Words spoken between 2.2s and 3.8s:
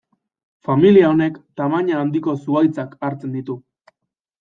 zuhaitzak hartzen ditu.